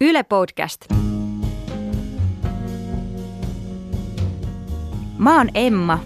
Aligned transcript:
Yle 0.00 0.22
Podcast. 0.22 0.84
Mä 5.18 5.36
oon 5.38 5.48
Emma. 5.54 5.98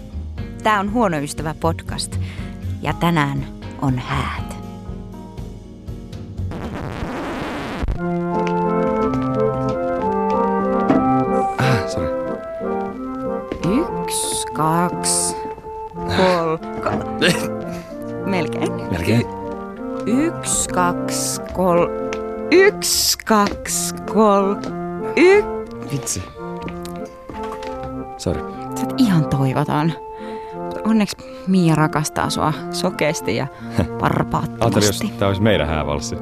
Tää 0.63 0.79
on 0.79 0.93
Huono 0.93 1.17
ystävä 1.17 1.55
podcast. 1.59 2.15
Ja 2.81 2.93
tänään 2.93 3.45
on 3.81 3.99
häät. 3.99 4.55
Ah, 11.59 11.87
sorry. 11.89 12.09
Yksi, 13.65 14.47
kaksi, 14.53 15.35
kol... 16.17 16.57
Ka- 16.81 16.91
Melkein. 18.31 18.71
Melkein. 18.91 19.25
Yksi, 20.05 20.69
kaksi, 20.69 21.41
kol... 21.53 22.04
Yksi, 22.51 23.17
kaksi, 23.25 23.95
kol... 24.13 24.55
Y... 25.15 25.43
Vitsi. 25.91 26.23
Sorry. 28.17 28.41
Sä 28.75 28.85
oot 28.85 28.93
ihan 28.97 29.25
toivoton. 29.29 29.91
Onneksi 30.85 31.17
Mia 31.47 31.75
rakastaa 31.75 32.29
sua 32.29 32.53
sokeasti 32.71 33.35
ja 33.35 33.47
Ajattelin, 34.01 34.87
jos 34.87 35.03
tää 35.19 35.27
olisi 35.27 35.41
meidän 35.41 35.67
häävalssi. 35.67 36.15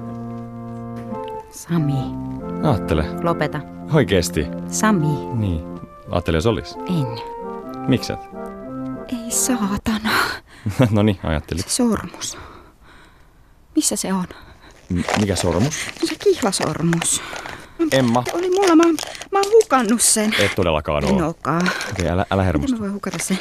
Sami, 1.50 1.94
Aattele. 2.64 3.06
lopeta. 3.24 3.60
Oikeesti. 3.94 4.48
Sami, 4.68 5.08
Niin. 5.34 5.64
Ajattelin, 6.10 6.38
jos 6.38 6.46
olis. 6.46 6.76
en. 6.90 7.08
Mikset? 7.88 8.20
Ei 9.08 9.32
saatana. 9.32 10.10
no 10.92 11.04
niin, 11.04 11.20
ajattelin. 11.24 11.64
Se 11.64 11.70
sormus. 11.70 12.38
Missä 13.76 13.96
se 13.96 14.14
on? 14.14 14.26
M- 14.90 15.02
mikä 15.20 15.36
sormus? 15.36 15.76
No 16.02 16.08
se 16.08 16.16
kihlasormus. 16.16 17.22
Emma. 17.92 18.24
Se 18.32 18.38
oli 18.38 18.50
mulla, 18.50 18.76
mä, 18.76 18.84
oon- 18.86 18.98
mä 19.32 19.40
oon 19.40 19.52
hukannut 19.52 20.02
sen. 20.02 20.36
Et 20.40 20.56
todellakaan 20.56 21.04
En 21.04 21.14
oo. 21.22 21.28
ookaan. 21.28 21.72
Okei, 21.92 22.08
älä, 22.10 22.26
älä 22.32 22.42
Miten 22.42 22.46
hermostu. 22.46 22.76
mä 22.76 22.80
voin 22.82 22.94
hukata 22.94 23.18
sen? 23.22 23.40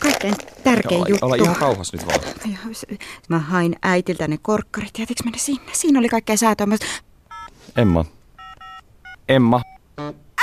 Kaikkein 0.00 0.34
tärkein 0.64 1.00
Olla, 1.00 1.08
juttu. 1.08 1.26
olla 1.26 1.34
ihan 1.36 1.56
rauhassa 1.56 1.96
nyt 1.96 2.06
vaan. 2.06 2.20
Ja 2.52 2.58
Mä 3.28 3.38
hain 3.38 3.76
äitiltä 3.82 4.28
ne 4.28 4.38
korkkarit. 4.42 4.98
Jätiks 4.98 5.24
mä 5.24 5.30
ne 5.30 5.38
sinne? 5.38 5.72
Siinä 5.72 5.98
oli 5.98 6.08
kaikkea 6.08 6.36
säätöä. 6.36 6.66
Mä... 6.66 6.76
Emma. 7.76 8.04
Emma. 9.28 9.62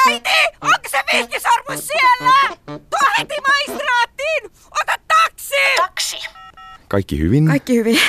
Äiti! 0.08 0.30
Onko 0.62 0.90
se 0.92 0.98
vihkisormus 1.14 1.88
siellä? 1.88 2.56
Tuo 2.66 3.08
heti 3.20 3.36
maistraattiin! 3.48 4.44
Ota 4.82 4.94
taksi! 5.08 5.56
Taksi! 5.78 6.18
Kaikki 6.88 7.20
hyvin? 7.20 7.48
Kaikki 7.48 7.76
hyvin. 7.76 8.00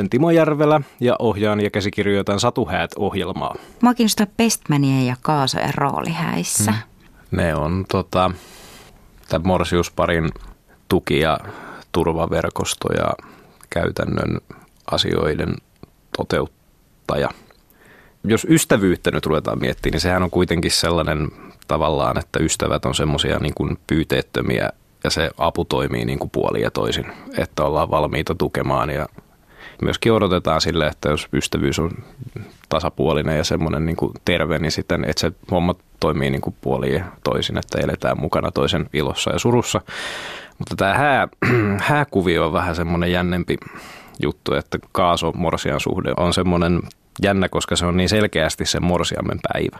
Olen 0.00 0.10
Timo 0.10 0.30
Järvelä 0.30 0.80
ja 1.00 1.16
ohjaan 1.18 1.60
ja 1.60 1.70
käsikirjoitan 1.70 2.40
Satuhäät-ohjelmaa. 2.40 3.54
Mua 3.82 3.94
kiinnostaa 3.94 4.26
Pestmanien 4.36 5.06
ja 5.06 5.16
Kaasojen 5.22 5.74
rooli 5.74 6.10
häissä. 6.10 6.74
Ne 7.30 7.54
on 7.54 7.84
tota, 7.88 8.30
tämän 9.28 9.46
Morsiusparin 9.46 10.30
tuki- 10.88 11.20
ja 11.20 11.38
turvaverkosto 11.92 12.92
ja 12.92 13.12
käytännön 13.70 14.40
asioiden 14.90 15.54
toteuttaja. 16.16 17.28
Jos 18.24 18.46
ystävyyttä 18.50 19.10
nyt 19.10 19.26
ruvetaan 19.26 19.60
miettimään, 19.60 19.92
niin 19.92 20.00
sehän 20.00 20.22
on 20.22 20.30
kuitenkin 20.30 20.70
sellainen 20.70 21.28
tavallaan, 21.68 22.18
että 22.18 22.38
ystävät 22.42 22.84
on 22.84 22.94
semmoisia 22.94 23.38
niin 23.38 23.54
kuin 23.54 23.78
pyyteettömiä 23.86 24.70
ja 25.04 25.10
se 25.10 25.30
apu 25.38 25.64
toimii 25.64 26.04
niin 26.04 26.18
kuin 26.18 26.30
puoli 26.30 26.62
ja 26.62 26.70
toisin, 26.70 27.06
että 27.38 27.64
ollaan 27.64 27.90
valmiita 27.90 28.34
tukemaan 28.34 28.90
ja 28.90 29.08
myöskin 29.82 30.12
odotetaan 30.12 30.60
sille, 30.60 30.86
että 30.86 31.08
jos 31.08 31.28
ystävyys 31.32 31.78
on 31.78 31.90
tasapuolinen 32.68 33.36
ja 33.36 33.44
semmoinen 33.44 33.86
niin 33.86 33.96
kuin 33.96 34.12
terve, 34.24 34.58
niin 34.58 34.72
sitten, 34.72 35.04
että 35.04 35.20
se 35.20 35.32
homma 35.50 35.74
toimii 36.00 36.30
niin 36.30 36.40
kuin 36.40 36.56
puoliin 36.60 36.94
ja 36.94 37.04
toisin, 37.24 37.58
että 37.58 37.78
eletään 37.78 38.20
mukana 38.20 38.50
toisen 38.50 38.90
ilossa 38.92 39.32
ja 39.32 39.38
surussa. 39.38 39.80
Mutta 40.58 40.76
tämä 40.76 40.94
hää, 40.94 41.28
hääkuvio 41.88 42.46
on 42.46 42.52
vähän 42.52 42.76
semmoinen 42.76 43.12
jännempi 43.12 43.56
juttu, 44.22 44.54
että 44.54 44.78
kaaso-morsian 44.92 45.80
suhde 45.80 46.12
on 46.16 46.34
semmoinen 46.34 46.80
jännä, 47.22 47.48
koska 47.48 47.76
se 47.76 47.86
on 47.86 47.96
niin 47.96 48.08
selkeästi 48.08 48.66
se 48.66 48.80
morsiamen 48.80 49.38
päivä. 49.52 49.78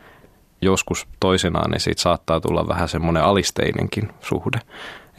Joskus 0.63 1.09
toisinaan, 1.21 1.71
niin 1.71 1.81
siitä 1.81 2.03
saattaa 2.03 2.41
tulla 2.41 2.69
vähän 2.69 2.89
semmoinen 2.89 3.23
alisteinenkin 3.23 4.09
suhde. 4.21 4.61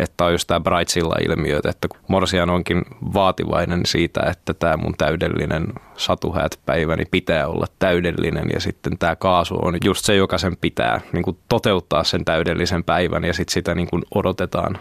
Että 0.02 0.26
on 0.26 0.32
just 0.32 0.48
tämä 0.48 0.60
Brightsilla-ilmiö, 0.60 1.60
että 1.70 1.88
kun 1.88 2.00
morsian 2.08 2.50
onkin 2.50 2.82
vaativainen 3.14 3.82
siitä, 3.86 4.22
että 4.30 4.54
tämä 4.54 4.78
mun 4.78 4.94
täydellinen 4.98 5.68
satuhäät-päiväni 5.98 7.06
pitää 7.12 7.48
olla 7.48 7.66
täydellinen 7.80 8.50
ja 8.54 8.60
sitten 8.60 8.98
tämä 8.98 9.16
kaasu 9.16 9.56
on 9.62 9.78
just 9.86 10.06
se, 10.06 10.16
joka 10.16 10.38
sen 10.38 10.58
pitää 10.62 11.02
niin 11.14 11.24
kuin 11.24 11.38
toteuttaa 11.50 12.04
sen 12.04 12.26
täydellisen 12.26 12.84
päivän 12.84 13.24
ja 13.24 13.34
sitten 13.34 13.54
sitä 13.54 13.76
niin 13.76 13.88
kuin 13.88 14.04
odotetaan 14.16 14.80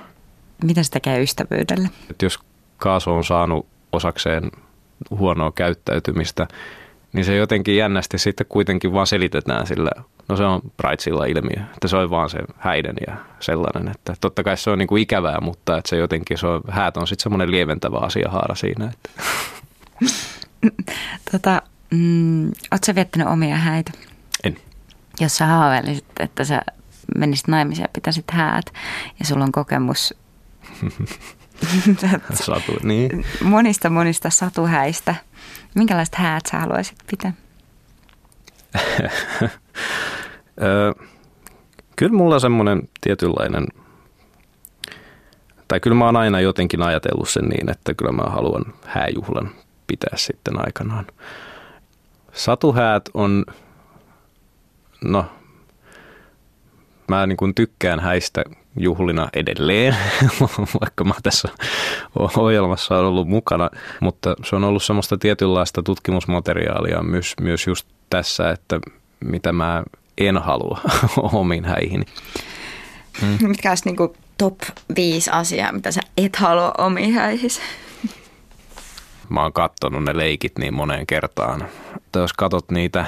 Miten 0.64 0.84
sitä 0.84 1.00
käy 1.00 1.22
ystävyydelle? 1.22 1.88
että 2.10 2.24
jos 2.24 2.38
kaasu 2.78 3.10
on 3.10 3.24
saanut 3.24 3.66
osakseen 3.92 4.50
huonoa 5.10 5.52
käyttäytymistä, 5.52 6.48
niin 7.12 7.24
se 7.24 7.36
jotenkin 7.36 7.76
jännästi 7.76 8.18
sitten 8.18 8.46
kuitenkin 8.48 8.92
vaan 8.92 9.06
selitetään 9.06 9.66
sillä, 9.66 9.90
no 10.30 10.36
se 10.36 10.44
on 10.44 10.60
Brightsilla 10.76 11.24
ilmiö, 11.24 11.64
että 11.74 11.88
se 11.88 11.96
on 11.96 12.10
vaan 12.10 12.30
se 12.30 12.38
häiden 12.58 12.96
ja 13.06 13.16
sellainen, 13.40 13.88
että 13.88 14.14
totta 14.20 14.42
kai 14.42 14.56
se 14.56 14.70
on 14.70 14.78
niin 14.78 14.88
kuin 14.88 15.02
ikävää, 15.02 15.40
mutta 15.40 15.78
että 15.78 15.88
se 15.88 15.96
jotenkin, 15.96 16.38
se 16.38 16.46
on, 16.46 16.60
häät 16.68 16.96
on 16.96 17.06
sitten 17.06 17.22
semmoinen 17.22 17.50
lieventävä 17.50 17.98
asiahaara 17.98 18.54
siinä, 18.54 18.90
että 18.92 19.10
Tota, 21.32 21.62
mm, 21.90 22.46
oot 22.46 22.84
sä 22.86 22.94
viettänyt 22.94 23.28
omia 23.28 23.56
häitä? 23.56 23.92
en. 24.44 24.56
Jos 25.20 25.36
sä 25.36 25.46
haaveilisit, 25.46 26.04
että 26.20 26.44
sä 26.44 26.60
menisit 27.16 27.48
naimisiin 27.48 27.84
ja 27.84 27.88
pitäisit 27.92 28.30
häät 28.30 28.72
ja 29.18 29.24
sulla 29.24 29.44
on 29.44 29.52
kokemus 29.52 30.14
Satu, 32.34 32.72
niin. 32.82 33.24
monista 33.42 33.90
monista 33.90 34.30
satuhäistä, 34.30 35.14
minkälaiset 35.74 36.14
häät 36.14 36.46
sä 36.46 36.58
haluaisit 36.58 36.98
pitää? 37.10 37.32
Kyllä 41.96 42.12
mulla 42.12 42.38
semmoinen 42.38 42.88
tietynlainen, 43.00 43.66
tai 45.68 45.80
kyllä 45.80 45.96
mä 45.96 46.04
oon 46.04 46.16
aina 46.16 46.40
jotenkin 46.40 46.82
ajatellut 46.82 47.28
sen 47.28 47.44
niin, 47.44 47.70
että 47.70 47.94
kyllä 47.94 48.12
mä 48.12 48.22
haluan 48.22 48.64
hääjuhlan 48.84 49.50
pitää 49.86 50.16
sitten 50.16 50.66
aikanaan. 50.66 51.06
Satuhäät 52.32 53.08
on, 53.14 53.44
no, 55.04 55.24
mä 57.08 57.26
niin 57.26 57.36
kuin 57.36 57.54
tykkään 57.54 58.00
häistä 58.00 58.44
juhlina 58.76 59.28
edelleen, 59.32 59.96
vaikka 60.80 61.04
mä 61.04 61.14
tässä 61.22 61.48
ohjelmassa 62.36 62.98
on 62.98 63.04
ollut 63.04 63.28
mukana, 63.28 63.70
mutta 64.00 64.34
se 64.44 64.56
on 64.56 64.64
ollut 64.64 64.82
semmoista 64.82 65.18
tietynlaista 65.18 65.82
tutkimusmateriaalia 65.82 67.02
myös, 67.02 67.34
myös 67.40 67.66
just 67.66 67.88
tässä, 68.10 68.50
että 68.50 68.80
mitä 69.24 69.52
mä 69.52 69.82
en 70.28 70.38
halua 70.38 70.80
omiin 71.40 71.64
häihin. 71.64 72.06
Mm. 73.22 73.48
Mitkä 73.48 73.68
olisi 73.68 73.84
niinku 73.84 74.16
top 74.38 74.58
5 74.96 75.30
asiaa, 75.30 75.72
mitä 75.72 75.92
sä 75.92 76.00
et 76.16 76.36
halua 76.36 76.74
omiin 76.78 77.12
häihisi? 77.14 77.60
Mä 79.28 79.42
oon 79.42 79.52
kattonut 79.52 80.04
ne 80.04 80.16
leikit 80.16 80.58
niin 80.58 80.74
moneen 80.74 81.06
kertaan. 81.06 81.68
Että 81.96 82.18
jos 82.18 82.32
katot 82.32 82.70
niitä 82.70 83.04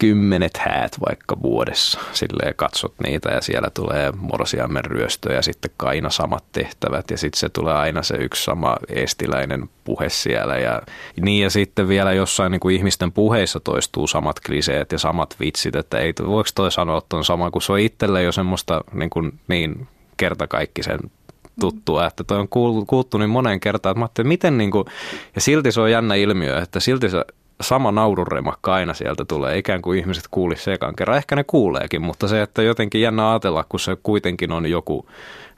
kymmenet 0.00 0.56
häät 0.56 0.96
vaikka 1.08 1.42
vuodessa, 1.42 2.00
silleen 2.12 2.54
katsot 2.56 2.94
niitä 3.04 3.30
ja 3.30 3.40
siellä 3.40 3.70
tulee 3.74 4.12
morsiamen 4.16 4.84
ryöstö 4.84 5.32
ja 5.32 5.42
sitten 5.42 5.70
aina 5.78 6.10
samat 6.10 6.44
tehtävät. 6.52 7.10
Ja 7.10 7.18
sitten 7.18 7.38
se 7.38 7.48
tulee 7.48 7.74
aina 7.74 8.02
se 8.02 8.14
yksi 8.14 8.44
sama 8.44 8.76
estiläinen 8.88 9.68
puhe 9.84 10.08
siellä 10.08 10.56
ja 10.56 10.82
niin 11.20 11.42
ja 11.42 11.50
sitten 11.50 11.88
vielä 11.88 12.12
jossain 12.12 12.52
niin 12.52 12.60
kuin 12.60 12.76
ihmisten 12.76 13.12
puheissa 13.12 13.60
toistuu 13.60 14.06
samat 14.06 14.40
kliseet 14.40 14.92
ja 14.92 14.98
samat 14.98 15.36
vitsit, 15.40 15.76
että 15.76 15.98
ei, 15.98 16.12
voiko 16.26 16.50
toi 16.54 16.72
sanoa 16.72 17.02
ton 17.08 17.24
sama, 17.24 17.50
kun 17.50 17.62
se 17.62 17.72
on 17.72 17.78
itselle 17.78 18.22
jo 18.22 18.32
semmoista 18.32 18.84
niin, 18.92 19.10
kuin, 19.10 19.40
niin 19.48 19.88
kertakaikkisen 20.16 20.98
tuttua, 21.60 22.06
että 22.06 22.24
toi 22.24 22.38
on 22.38 22.48
kuultu, 22.48 22.84
kuultu 22.86 23.18
niin 23.18 23.30
moneen 23.30 23.60
kertaan, 23.60 24.04
että 24.04 24.22
mä 24.22 24.28
miten 24.28 24.58
niin 24.58 24.70
kuin, 24.70 24.84
ja 25.34 25.40
silti 25.40 25.72
se 25.72 25.80
on 25.80 25.90
jännä 25.90 26.14
ilmiö, 26.14 26.58
että 26.58 26.80
silti 26.80 27.10
se 27.10 27.24
sama 27.60 27.92
naururemakka 27.92 28.74
aina 28.74 28.94
sieltä 28.94 29.24
tulee, 29.24 29.58
ikään 29.58 29.82
kuin 29.82 29.98
ihmiset 29.98 30.24
kuulisi 30.30 30.64
se 30.64 30.72
ekan 30.72 30.96
kerran. 30.96 31.16
Ehkä 31.16 31.36
ne 31.36 31.44
kuuleekin, 31.44 32.02
mutta 32.02 32.28
se, 32.28 32.42
että 32.42 32.62
jotenkin 32.62 33.00
jännä 33.00 33.30
ajatella, 33.30 33.64
kun 33.68 33.80
se 33.80 33.96
kuitenkin 34.02 34.52
on 34.52 34.70
joku 34.70 35.06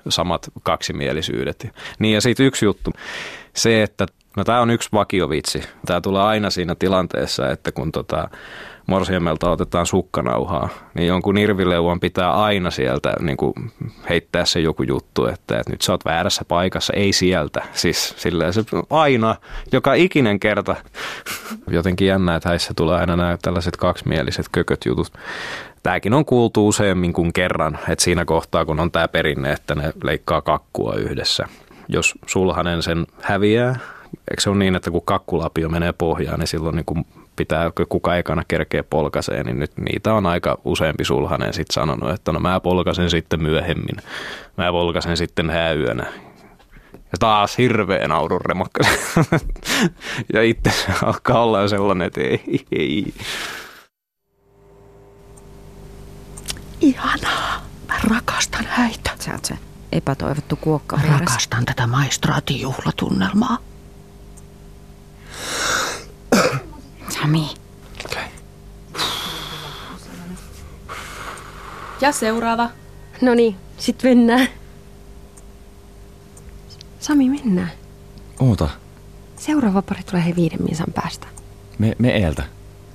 samat 0.08 0.50
kaksimielisyydet. 0.62 1.69
Niin 1.99 2.14
ja 2.14 2.20
sitten 2.20 2.46
yksi 2.46 2.64
juttu, 2.64 2.90
se, 3.54 3.82
että 3.82 4.06
No 4.37 4.44
tämä 4.44 4.60
on 4.60 4.70
yksi 4.70 4.88
vakiovitsi. 4.93 5.62
Tämä 5.87 6.00
tulee 6.00 6.22
aina 6.22 6.50
siinä 6.50 6.75
tilanteessa, 6.75 7.50
että 7.50 7.72
kun 7.72 7.93
tota, 7.93 8.28
morsiamelta 8.87 9.50
otetaan 9.50 9.87
sukkanauhaa, 9.87 10.69
niin 10.94 11.08
jonkun 11.08 11.38
irvileuvan 11.38 12.00
pitää 12.00 12.32
aina 12.32 12.70
sieltä 12.70 13.12
niin 13.20 13.37
kuin 13.37 13.52
heittää 14.08 14.44
se 14.44 14.60
joku 14.60 14.82
juttu, 14.82 15.26
että, 15.26 15.58
että 15.58 15.72
nyt 15.72 15.82
sä 15.82 15.93
oot 15.93 16.05
väärässä 16.05 16.44
paikassa, 16.48 16.93
ei 16.93 17.12
sieltä. 17.12 17.62
Siis 17.72 18.14
silleen 18.16 18.52
se 18.52 18.64
aina, 18.90 19.37
joka 19.72 19.94
ikinen 19.94 20.40
kerta. 20.40 20.76
Jotenkin 21.70 22.08
jännä, 22.08 22.34
että 22.34 22.48
häissä 22.48 22.75
tulee 22.76 23.00
aina 23.00 23.16
nämä 23.16 23.38
tällaiset 23.43 23.76
kaksimieliset 23.76 24.46
kököt 24.52 24.81
jutut. 24.87 25.12
Tämäkin 25.82 26.14
on 26.14 26.25
kuultu 26.25 26.69
useammin 26.69 27.12
kuin 27.12 27.32
kerran, 27.32 27.79
että 27.88 28.05
siinä 28.05 28.25
kohtaa, 28.25 28.64
kun 28.64 28.81
on 28.81 28.90
tämä 28.90 29.08
perinne, 29.08 29.52
että 29.52 29.75
ne 29.75 29.93
leikkaa 30.05 30.43
kakkua 30.43 30.94
yhdessä. 30.94 31.49
Jos 31.88 32.14
sulhanen 32.26 32.82
sen 32.82 33.06
häviää, 33.20 33.76
eikö 34.31 34.40
se 34.40 34.50
ole 34.50 34.58
niin, 34.58 34.76
että 34.76 34.90
kun 34.90 35.02
kakkulapio 35.05 35.69
menee 35.69 35.93
pohjaan, 35.93 36.38
niin 36.38 36.46
silloin 36.46 36.76
niin 36.76 36.84
kuin 36.84 37.06
pitää, 37.37 37.70
kuka 37.88 38.17
ekana 38.17 38.43
kerkee 38.49 38.82
polkaseen, 38.82 39.46
niin 39.46 39.58
nyt 39.58 39.73
niitä 39.76 40.14
on 40.14 40.26
aika 40.26 40.58
useampi 40.64 41.05
sulhanen 41.05 41.52
sitten 41.52 41.75
sanonut, 41.75 42.11
että 42.11 42.32
no 42.32 42.40
mä 42.40 42.61
polkasen 42.61 43.11
sitten 43.11 43.43
myöhemmin, 43.43 43.96
mä 44.56 44.73
polkasen 44.73 45.17
sitten 45.17 45.50
hääyönä. 45.50 46.06
Ja 46.93 47.19
taas 47.20 47.58
hirveä 47.58 48.08
naurun 48.08 48.40
remakka. 48.44 48.84
ja 50.34 50.43
itse 50.43 50.73
alkaa 51.02 51.43
olla 51.43 51.69
sellainen, 51.69 52.06
että 52.06 52.20
ei, 52.20 52.64
ei. 52.73 53.14
Ihanaa. 56.82 57.67
Mä 57.88 57.94
rakastan 58.05 58.64
häitä. 58.69 59.11
Sä 59.20 59.32
oot 59.32 59.44
se 59.44 59.55
epätoivottu 59.93 60.56
kuokka 60.56 60.96
Mä 60.96 61.19
rakastan 61.19 61.64
tätä 61.64 61.87
maistraatin 61.87 62.61
juhlatunnelmaa. 62.61 63.58
Sami, 67.08 67.55
Ja 72.00 72.12
seuraava. 72.12 72.70
No 73.20 73.34
niin, 73.34 73.56
sit 73.79 74.02
mennään. 74.02 74.49
Sami, 77.00 77.29
mennään. 77.29 77.73
Oota, 78.40 78.69
Seuraava 79.37 79.82
pari 79.82 80.02
tulee 80.02 80.25
hei 80.25 80.37
viiden 80.37 80.62
minsan 80.62 80.87
päästä. 80.94 81.26
me, 81.79 81.96
me 81.99 82.11
eeltä. 82.17 82.44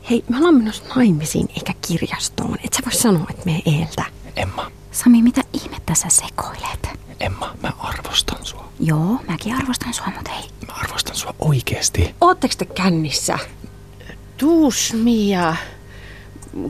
Hei, 0.09 0.23
me 0.29 0.37
ollaan 0.37 0.55
menossa 0.55 0.83
naimisiin 0.95 1.47
eikä 1.49 1.73
kirjastoon. 1.87 2.57
Et 2.63 2.73
sä 2.73 2.79
voi 2.85 2.93
sanoa, 2.93 3.25
että 3.29 3.45
me 3.45 3.61
eeltä. 3.65 4.05
Emma, 4.35 4.71
Sami, 4.91 5.21
mitä 5.21 5.41
ihmettä 5.53 5.95
sä 5.95 6.07
sekoilet? 6.09 6.89
Emma, 7.19 7.55
mä 7.63 7.71
arvostan 7.79 8.45
sua. 8.45 8.69
Joo, 8.79 9.19
mäkin 9.27 9.55
arvostan 9.55 9.93
sua, 9.93 10.07
mutta 10.15 10.31
ei. 10.31 10.49
Mä 10.67 10.73
arvostan 10.73 11.15
sua 11.15 11.35
oikeesti. 11.39 12.15
Ootteko 12.21 12.53
te 12.57 12.65
kännissä? 12.65 13.39
Tuus 14.37 14.93
Mia, 14.93 15.55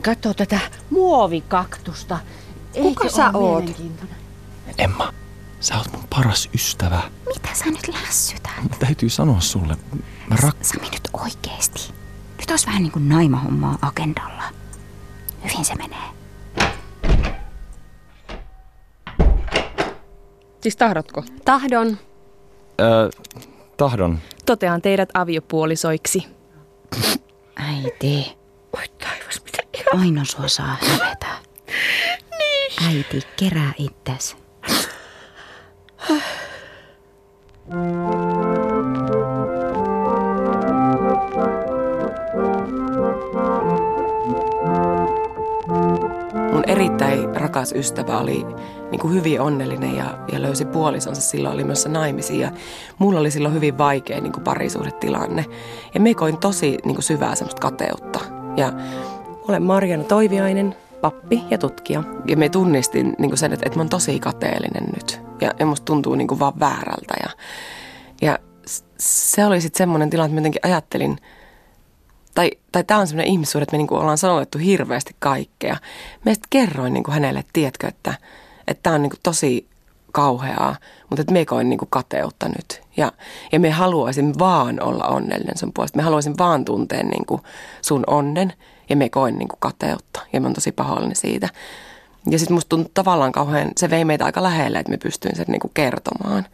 katso 0.02 0.34
tätä 0.34 0.60
muovikaktusta. 0.90 2.18
Kuka 2.72 3.04
Eikö 3.04 3.16
sä 3.16 3.30
oo 3.34 3.54
oot? 3.54 3.82
Emma, 4.78 5.12
sä 5.60 5.78
oot 5.78 5.92
mun 5.92 6.04
paras 6.10 6.48
ystävä. 6.54 7.02
Mitä 7.26 7.48
sä 7.54 7.64
nyt 7.64 7.88
lässytät? 7.88 8.52
Mun 8.62 8.78
täytyy 8.78 9.08
sanoa 9.08 9.40
sulle, 9.40 9.76
mä 10.30 10.36
rak... 10.36 10.56
Sami 10.62 10.88
nyt 10.90 11.08
oikeesti. 11.12 11.92
Nyt 12.48 12.52
olisi 12.52 12.66
vähän 12.66 12.82
niin 12.82 12.92
kuin 12.92 13.08
naimahommaa 13.08 13.78
agendalla. 13.82 14.42
Hyvin 15.44 15.64
se 15.64 15.74
menee. 15.74 16.08
Siis 20.60 20.76
tahdotko? 20.76 21.24
Tahdon. 21.44 21.98
Öö, 22.80 23.10
tahdon. 23.76 24.18
Totean 24.46 24.82
teidät 24.82 25.08
aviopuolisoiksi. 25.14 26.26
Äiti, 27.56 28.36
Oi 28.76 28.84
taivas, 28.98 29.42
mitä 29.44 29.58
ihan. 29.74 30.02
aina 30.04 30.24
sua 30.24 30.48
saa 30.48 30.76
hävetä. 30.80 31.26
Niin. 32.38 32.72
Äiti, 32.88 33.22
kerää 33.36 33.72
itses. 33.78 34.36
erittäin 46.68 47.36
rakas 47.36 47.72
ystävä 47.72 48.18
oli 48.18 48.46
niin 48.90 49.00
kuin 49.00 49.14
hyvin 49.14 49.40
onnellinen 49.40 49.96
ja, 49.96 50.18
ja 50.32 50.42
löysi 50.42 50.64
puolisonsa 50.64 51.20
silloin 51.20 51.54
oli 51.54 51.64
myös 51.64 51.86
naimisiin. 51.86 52.40
Ja 52.40 52.50
mulla 52.98 53.20
oli 53.20 53.30
silloin 53.30 53.54
hyvin 53.54 53.78
vaikea 53.78 54.20
niin 54.20 54.32
kuin 54.32 54.44
parisuhdetilanne. 54.44 55.44
Ja 55.94 56.00
me 56.00 56.14
koin 56.14 56.36
tosi 56.36 56.78
niin 56.84 56.94
kuin 56.94 57.02
syvää 57.02 57.34
semmoista 57.34 57.60
kateutta. 57.60 58.20
Ja 58.56 58.72
olen 59.48 59.62
Marjana 59.62 60.04
Toiviainen, 60.04 60.76
pappi 61.00 61.42
ja 61.50 61.58
tutkija. 61.58 62.02
Ja 62.26 62.36
me 62.36 62.48
tunnistin 62.48 63.14
niin 63.18 63.30
kuin 63.30 63.38
sen, 63.38 63.52
että, 63.52 63.66
että 63.66 63.78
mä 63.78 63.82
oon 63.82 63.90
tosi 63.90 64.20
kateellinen 64.20 64.84
nyt. 64.94 65.20
Ja, 65.40 65.54
ja 65.58 65.66
musta 65.66 65.84
tuntuu 65.84 66.14
niin 66.14 66.28
kuin 66.28 66.40
vaan 66.40 66.60
väärältä. 66.60 67.14
Ja, 67.22 67.30
ja 68.22 68.38
se 68.98 69.44
oli 69.44 69.60
sitten 69.60 69.78
semmoinen 69.78 70.10
tilanne, 70.10 70.26
että 70.26 70.34
mä 70.34 70.40
jotenkin 70.40 70.60
ajattelin– 70.64 71.18
tai, 72.38 72.50
tai 72.72 72.84
tämä 72.84 73.00
on 73.00 73.06
sellainen 73.06 73.32
ihmissuhde, 73.32 73.62
että 73.62 73.74
me 73.74 73.78
niinku 73.78 73.94
ollaan 73.94 74.18
sanotettu 74.18 74.58
hirveästi 74.58 75.16
kaikkea. 75.18 75.76
Sitten 76.16 76.48
kerroin 76.50 76.92
niinku 76.92 77.10
hänelle, 77.10 77.40
että 77.40 77.50
tiedätkö, 77.52 77.88
että 77.88 78.14
tämä 78.82 78.94
on 78.94 79.02
niinku 79.02 79.16
tosi 79.22 79.66
kauheaa, 80.12 80.76
mutta 81.10 81.20
että 81.20 81.32
me 81.32 81.44
koin 81.44 81.68
niinku 81.68 81.86
kateutta 81.90 82.48
nyt. 82.48 82.82
Ja, 82.96 83.12
ja 83.52 83.60
me 83.60 83.70
haluaisin 83.70 84.38
vaan 84.38 84.82
olla 84.82 85.04
onnellinen 85.04 85.58
sun 85.58 85.72
puolesta. 85.72 85.96
Me 85.96 86.02
haluaisin 86.02 86.38
vaan 86.38 86.64
tuntea 86.64 87.02
niinku 87.02 87.40
sun 87.82 88.04
onnen 88.06 88.52
ja 88.88 88.96
me 88.96 89.08
koin 89.08 89.38
niinku 89.38 89.56
kateutta. 89.58 90.20
Ja 90.32 90.40
mä 90.40 90.46
oon 90.46 90.54
tosi 90.54 90.72
pahoillani 90.72 91.14
siitä. 91.14 91.48
Ja 92.30 92.38
sitten 92.38 92.54
musta 92.54 92.68
tuntui 92.68 92.90
tavallaan 92.94 93.32
kauhean, 93.32 93.70
se 93.76 93.90
vei 93.90 94.04
meitä 94.04 94.24
aika 94.24 94.42
lähelle, 94.42 94.78
että 94.78 94.90
me 94.90 94.96
pystyin 94.96 95.36
sen 95.36 95.46
niinku 95.48 95.70
kertomaan. 95.74 96.46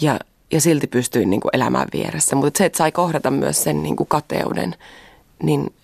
Ja, 0.00 0.18
ja 0.50 0.60
silti 0.60 0.86
pystyin 0.86 1.30
niin 1.30 1.40
kuin 1.40 1.50
elämään 1.56 1.88
vieressä. 1.92 2.36
Mutta 2.36 2.58
se, 2.58 2.64
että 2.64 2.76
sai 2.76 2.92
kohdata 2.92 3.30
myös 3.30 3.62
sen 3.62 3.82
niin 3.82 3.96
kuin 3.96 4.08
kateuden, 4.08 4.74
niin 5.42 5.74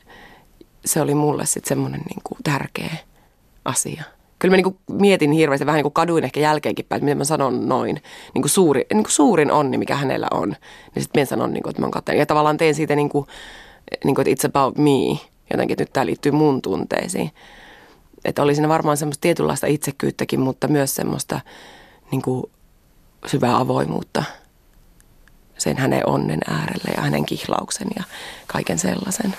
se 0.84 1.00
oli 1.00 1.14
mulle 1.14 1.46
sitten 1.46 1.68
semmoinen 1.68 2.00
niin 2.00 2.38
tärkeä 2.44 2.96
asia. 3.64 4.02
Kyllä 4.38 4.52
mä 4.52 4.56
niin 4.56 4.64
kuin 4.64 4.78
mietin 4.90 5.32
hirveästi, 5.32 5.66
vähän 5.66 5.78
niin 5.78 5.84
kuin 5.84 5.92
kaduin 5.92 6.24
ehkä 6.24 6.40
jälkeenkin 6.40 6.86
päin, 6.88 6.98
että 6.98 7.04
miten 7.04 7.18
mä 7.18 7.24
sanon 7.24 7.68
noin. 7.68 8.02
Niin 8.34 8.42
kuin, 8.42 8.50
suuri, 8.50 8.86
niin 8.92 9.04
kuin 9.04 9.12
suurin 9.12 9.52
onni, 9.52 9.78
mikä 9.78 9.96
hänellä 9.96 10.28
on, 10.30 10.48
niin 10.94 11.02
sitten 11.02 11.20
mä 11.20 11.24
sanon, 11.24 11.52
niin 11.52 11.62
kuin, 11.62 11.70
että 11.70 11.82
mä 11.82 11.84
oon 11.84 11.90
kateellinen. 11.90 12.22
Ja 12.22 12.26
tavallaan 12.26 12.56
teen 12.56 12.74
siitä 12.74 12.96
niin 12.96 13.08
kuin, 13.08 13.26
niin 14.04 14.14
kuin, 14.14 14.28
että 14.28 14.46
it's 14.46 14.50
about 14.50 14.78
me. 14.78 15.18
Jotenkin, 15.50 15.72
että 15.72 15.82
nyt 15.82 15.92
tämä 15.92 16.06
liittyy 16.06 16.32
mun 16.32 16.62
tunteisiin. 16.62 17.30
Että 18.24 18.42
oli 18.42 18.54
siinä 18.54 18.68
varmaan 18.68 18.96
semmoista 18.96 19.20
tietynlaista 19.20 19.66
itsekyyttäkin, 19.66 20.40
mutta 20.40 20.68
myös 20.68 20.94
semmoista 20.94 21.40
niin 22.10 22.22
kuin, 22.22 22.50
syvää 23.26 23.56
avoimuutta 23.56 24.24
sen 25.64 25.76
hänen 25.76 26.02
onnen 26.06 26.40
äärelle 26.48 26.94
ja 26.96 27.02
hänen 27.02 27.26
kihlauksen 27.26 27.88
ja 27.96 28.04
kaiken 28.46 28.78
sellaisen. 28.78 29.34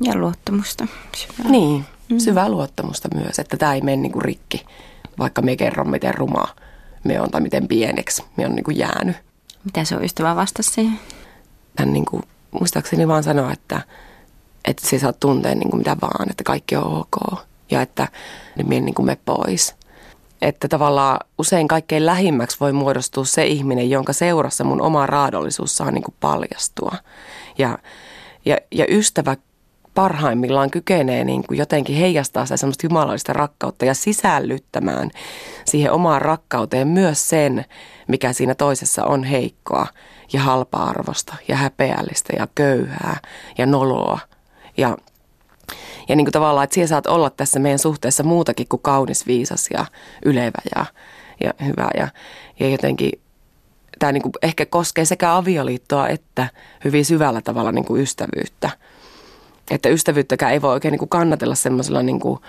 Ja 0.00 0.16
luottamusta. 0.16 0.86
Syvää. 1.16 1.50
Niin, 1.50 1.84
syvää 2.18 2.48
luottamusta 2.48 3.08
myös, 3.14 3.38
että 3.38 3.56
tämä 3.56 3.74
ei 3.74 3.80
mene 3.80 3.96
niinku 3.96 4.20
rikki, 4.20 4.66
vaikka 5.18 5.42
me 5.42 5.56
kerron 5.56 5.90
miten 5.90 6.14
ruma 6.14 6.44
me 7.04 7.20
on 7.20 7.30
tai 7.30 7.40
miten 7.40 7.68
pieneksi 7.68 8.24
me 8.36 8.46
on 8.46 8.54
niinku 8.54 8.70
jäänyt. 8.70 9.16
Mitä 9.64 9.84
se 9.84 9.96
on 9.96 10.04
ystävä 10.04 10.36
vastasi 10.36 10.70
siihen? 10.70 11.00
Hän 11.78 11.92
niinku, 11.92 12.20
muistaakseni 12.50 13.08
vaan 13.08 13.22
sanoa, 13.22 13.52
että, 13.52 13.80
että 14.64 14.88
se 14.88 14.98
saa 14.98 15.12
tuntea 15.12 15.54
niinku 15.54 15.76
mitä 15.76 15.96
vaan, 16.00 16.30
että 16.30 16.44
kaikki 16.44 16.76
on 16.76 16.84
ok 16.84 17.40
ja 17.70 17.82
että 17.82 18.08
ne 18.56 18.64
mie 18.64 18.80
niinku 18.80 19.02
me 19.02 19.18
pois. 19.24 19.74
Että 20.42 20.68
tavallaan 20.68 21.20
usein 21.38 21.68
kaikkein 21.68 22.06
lähimmäksi 22.06 22.56
voi 22.60 22.72
muodostua 22.72 23.24
se 23.24 23.46
ihminen, 23.46 23.90
jonka 23.90 24.12
seurassa 24.12 24.64
mun 24.64 24.82
oma 24.82 25.06
raadollisuus 25.06 25.76
saa 25.76 25.90
niinku 25.90 26.14
paljastua. 26.20 26.96
Ja, 27.58 27.78
ja, 28.44 28.56
ja 28.72 28.84
ystävä 28.88 29.36
parhaimmillaan 29.94 30.70
kykenee 30.70 31.24
niin 31.24 31.44
kuin 31.48 31.58
jotenkin 31.58 31.96
heijastaa 31.96 32.46
sitä 32.46 32.56
semmoista 32.56 32.86
jumalallista 32.86 33.32
rakkautta 33.32 33.84
ja 33.84 33.94
sisällyttämään 33.94 35.10
siihen 35.64 35.92
omaan 35.92 36.22
rakkauteen 36.22 36.88
myös 36.88 37.28
sen, 37.28 37.64
mikä 38.08 38.32
siinä 38.32 38.54
toisessa 38.54 39.04
on 39.04 39.24
heikkoa 39.24 39.86
ja 40.32 40.40
halpa-arvosta 40.40 41.34
ja 41.48 41.56
häpeällistä 41.56 42.32
ja 42.38 42.48
köyhää 42.54 43.16
ja 43.58 43.66
noloa. 43.66 44.18
Ja, 44.76 44.96
ja 46.10 46.16
niin 46.16 46.24
kuin 46.24 46.32
tavallaan, 46.32 46.64
että 46.64 46.74
siellä 46.74 46.88
saat 46.88 47.06
olla 47.06 47.30
tässä 47.30 47.58
meidän 47.58 47.78
suhteessa 47.78 48.22
muutakin 48.22 48.68
kuin 48.68 48.82
kaunis, 48.82 49.26
viisas 49.26 49.68
ja 49.72 49.86
ylevä 50.24 50.62
ja, 50.76 50.86
ja 51.44 51.54
hyvä. 51.64 51.88
Ja, 51.96 52.08
ja 52.60 52.68
jotenkin 52.68 53.12
tämä 53.98 54.12
niin 54.12 54.22
kuin 54.22 54.32
ehkä 54.42 54.66
koskee 54.66 55.04
sekä 55.04 55.36
avioliittoa 55.36 56.08
että 56.08 56.48
hyvin 56.84 57.04
syvällä 57.04 57.40
tavalla 57.40 57.72
niin 57.72 57.84
kuin 57.84 58.02
ystävyyttä. 58.02 58.70
Että 59.70 59.88
ystävyyttäkään 59.88 60.52
ei 60.52 60.62
voi 60.62 60.72
oikein 60.72 60.92
niin 60.92 60.98
kuin 60.98 61.08
kannatella 61.08 61.54
semmoisella 61.54 62.02
niin 62.02 62.20
kuin 62.20 62.40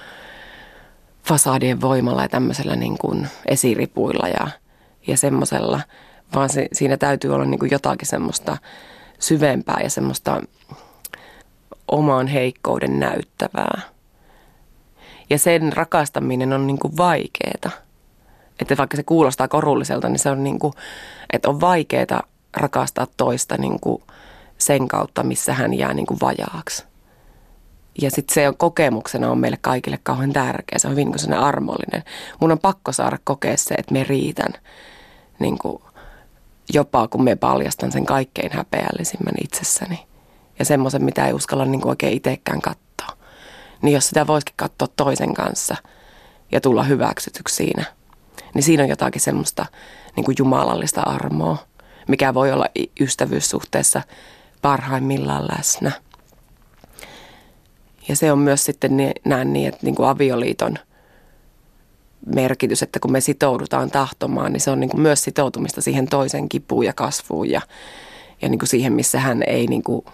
fasadien 1.24 1.82
voimalla 1.82 2.22
ja 2.22 2.30
tämmöisellä 2.30 2.76
niin 2.76 2.98
kuin 2.98 3.28
esiripuilla 3.46 4.28
ja, 4.28 4.48
ja 5.08 5.18
semmoisella, 5.18 5.82
vaan 6.36 6.50
se, 6.50 6.68
siinä 6.74 6.98
täytyy 6.98 7.36
olla 7.36 7.46
niin 7.46 7.60
kuin 7.60 7.72
jotakin 7.72 8.08
semmoista 8.08 8.58
syvempää 9.20 9.80
ja 9.84 9.90
semmoista 9.90 10.42
oman 11.92 12.28
heikkouden 12.28 13.00
näyttävää. 13.00 13.82
Ja 15.30 15.40
sen 15.40 15.74
rakastaminen 15.74 16.54
on 16.54 16.68
niin 16.68 16.80
kuin 16.80 16.98
vaikeeta. 16.98 17.72
Että 18.60 18.78
vaikka 18.78 18.98
se 18.98 19.04
kuulostaa 19.04 19.48
korulliselta, 19.48 20.10
niin 20.10 20.20
se 20.20 20.30
on 20.30 20.44
niin 20.44 20.60
kuin, 20.60 20.74
että 21.34 21.50
on 21.50 21.62
vaikeeta 21.62 22.24
rakastaa 22.58 23.08
toista 23.18 23.58
niin 23.58 23.80
kuin 23.80 24.04
sen 24.58 24.88
kautta, 24.88 25.24
missä 25.24 25.54
hän 25.54 25.74
jää 25.74 25.94
niin 25.94 26.06
kuin 26.06 26.20
vajaaksi. 26.22 26.84
Ja 28.02 28.12
sitten 28.12 28.34
se 28.34 28.48
on 28.48 28.58
kokemuksena 28.58 29.32
on 29.32 29.38
meille 29.38 29.58
kaikille 29.62 30.00
kauhean 30.04 30.34
tärkeä. 30.34 30.80
Se 30.80 30.88
on 30.88 30.92
hyvin 30.92 31.12
niin 31.12 31.34
armollinen. 31.34 32.04
Mun 32.40 32.52
on 32.52 32.60
pakko 32.60 32.92
saada 32.92 33.18
kokea 33.24 33.58
se, 33.58 33.76
että 33.76 33.94
me 33.94 34.04
riitän. 34.04 34.54
Niin 35.40 35.58
kuin 35.58 35.84
jopa 36.74 37.08
kun 37.08 37.24
me 37.24 37.36
paljastan 37.36 37.92
sen 37.92 38.06
kaikkein 38.06 38.52
häpeällisimmän 38.52 39.34
itsessäni. 39.44 40.11
Ja 40.60 40.66
semmoisen, 40.66 41.04
mitä 41.04 41.28
ei 41.28 41.34
uskalla 41.34 41.66
niin 41.66 41.82
kuin 41.82 41.90
oikein 41.90 42.14
itsekään 42.14 42.62
katsoa. 42.62 43.18
Niin 43.82 43.94
jos 43.94 44.08
sitä 44.08 44.28
voisikin 44.28 44.54
katsoa 44.58 44.88
toisen 44.96 45.34
kanssa 45.34 45.76
ja 46.52 46.62
tulla 46.62 46.84
hyväksytyksi 46.84 47.56
siinä, 47.56 47.86
niin 48.54 48.64
siinä 48.64 48.84
on 48.84 48.90
jotakin 48.90 49.22
semmoista 49.22 49.66
niin 50.16 50.24
kuin 50.24 50.36
jumalallista 50.40 51.02
armoa, 51.02 51.58
mikä 52.08 52.34
voi 52.34 52.52
olla 52.52 52.66
ystävyyssuhteessa 53.00 54.02
parhaimmillaan 54.62 55.48
läsnä. 55.58 55.92
Ja 58.08 58.16
se 58.16 58.32
on 58.32 58.40
myös 58.40 58.66
sitten 58.66 58.92
näen 59.26 59.54
niin, 59.54 59.68
että 59.68 59.80
niin 59.86 59.96
kuin 59.96 60.10
avioliiton 60.10 60.76
merkitys, 62.26 62.84
että 62.84 63.00
kun 63.00 63.12
me 63.12 63.22
sitoudutaan 63.22 63.92
tahtomaan, 63.92 64.54
niin 64.54 64.62
se 64.62 64.72
on 64.72 64.80
niin 64.80 64.90
kuin 64.90 65.02
myös 65.02 65.24
sitoutumista 65.24 65.82
siihen 65.82 66.08
toisen 66.08 66.50
kipuun 66.50 66.86
ja 66.86 66.94
kasvuun 66.94 67.50
ja, 67.50 67.62
ja 68.42 68.50
niin 68.50 68.60
kuin 68.60 68.70
siihen, 68.70 68.94
missä 68.94 69.20
hän 69.20 69.44
ei 69.48 69.68
niin 69.68 69.84
kuin 69.84 70.06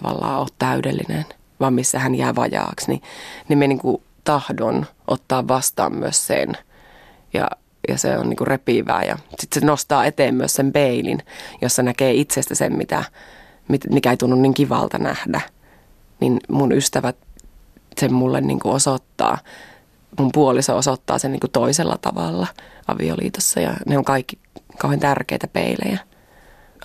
tavallaan 0.00 0.40
ole 0.40 0.48
täydellinen, 0.58 1.24
vaan 1.60 1.74
missä 1.74 1.98
hän 1.98 2.14
jää 2.14 2.34
vajaaksi. 2.34 2.90
Niin, 2.90 3.02
niin 3.48 3.58
me 3.58 3.68
niin 3.68 3.78
kuin 3.78 4.02
tahdon 4.24 4.86
ottaa 5.06 5.48
vastaan 5.48 5.94
myös 5.94 6.26
sen 6.26 6.52
ja, 7.34 7.50
ja 7.88 7.98
se 7.98 8.18
on 8.18 8.28
niin 8.28 8.36
kuin 8.36 8.48
repivää 8.48 9.02
ja 9.02 9.18
sitten 9.38 9.60
se 9.60 9.66
nostaa 9.66 10.04
eteen 10.04 10.34
myös 10.34 10.54
sen 10.54 10.72
peilin, 10.72 11.18
jossa 11.62 11.82
näkee 11.82 12.14
itsestä 12.14 12.54
sen, 12.54 12.76
mitä, 12.76 13.04
mikä 13.90 14.10
ei 14.10 14.16
tunnu 14.16 14.36
niin 14.36 14.54
kivalta 14.54 14.98
nähdä– 14.98 15.40
niin 16.20 16.40
mun 16.48 16.72
ystävät 16.72 17.16
sen 18.00 18.12
mulle 18.12 18.40
niin 18.40 18.60
kuin 18.60 18.74
osoittaa. 18.74 19.38
Mun 20.18 20.32
puoliso 20.32 20.76
osoittaa 20.76 21.18
sen 21.18 21.32
niin 21.32 21.40
kuin 21.40 21.50
toisella 21.50 21.98
tavalla 22.00 22.46
avioliitossa 22.86 23.60
ja 23.60 23.74
ne 23.86 23.98
on 23.98 24.04
kaikki 24.04 24.38
kauhean 24.78 25.00
tärkeitä 25.00 25.48
peilejä. 25.48 25.98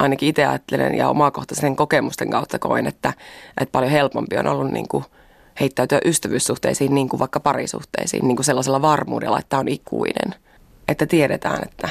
Ainakin 0.01 0.29
itse 0.29 0.45
ajattelen 0.45 0.95
ja 0.95 1.09
omakohtaisen 1.09 1.75
kokemusten 1.75 2.29
kautta 2.29 2.59
koen, 2.59 2.87
että, 2.87 3.13
että 3.61 3.71
paljon 3.71 3.91
helpompi 3.91 4.37
on 4.37 4.47
ollut 4.47 4.71
niin 4.71 4.87
kuin 4.87 5.05
heittäytyä 5.59 5.99
ystävyyssuhteisiin 6.05 6.95
niin 6.95 7.09
kuin 7.09 7.19
vaikka 7.19 7.39
parisuhteisiin 7.39 8.27
niin 8.27 8.35
kuin 8.35 8.45
sellaisella 8.45 8.81
varmuudella, 8.81 9.39
että 9.39 9.57
on 9.57 9.67
ikuinen. 9.67 10.35
Että 10.87 11.05
tiedetään, 11.05 11.59
että 11.63 11.89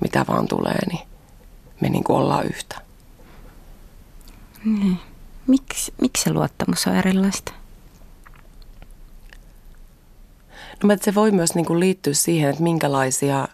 mitä 0.00 0.24
vaan 0.28 0.48
tulee, 0.48 0.86
niin 0.88 1.08
me 1.80 1.88
niin 1.88 2.04
kuin 2.04 2.16
ollaan 2.16 2.46
yhtä. 2.46 2.80
Mm. 4.64 4.96
Miksi, 5.46 5.94
miksi 6.00 6.22
se 6.22 6.32
luottamus 6.32 6.86
on 6.86 6.96
erilaista? 6.96 7.52
No, 10.82 10.96
se 11.00 11.14
voi 11.14 11.30
myös 11.30 11.54
niin 11.54 11.66
kuin 11.66 11.80
liittyä 11.80 12.14
siihen, 12.14 12.50
että 12.50 12.62
minkälaisia 12.62 13.48